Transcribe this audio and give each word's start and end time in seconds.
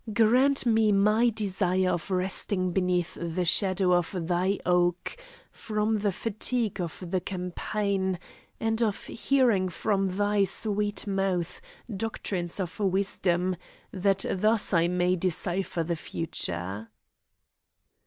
Grant 0.11 0.65
me 0.65 0.91
my 0.91 1.29
desire 1.29 1.91
of 1.91 2.09
resting 2.09 2.71
beneath 2.71 3.13
the 3.21 3.45
shadow 3.45 3.93
of 3.93 4.15
thy 4.27 4.57
oak, 4.65 5.15
from 5.51 5.99
the 5.99 6.11
fatigue 6.11 6.81
of 6.81 7.03
the 7.07 7.21
campaign, 7.21 8.17
and 8.59 8.81
of 8.81 9.05
hearing 9.05 9.69
from 9.69 10.07
thy 10.07 10.43
sweet 10.43 11.05
mouth 11.05 11.61
doctrines 11.95 12.59
of 12.59 12.79
wisdom, 12.79 13.55
that 13.91 14.25
thus 14.27 14.73
I 14.73 14.87
may 14.87 15.15
decipher 15.17 15.83
the 15.83 15.95
future." 15.95 16.89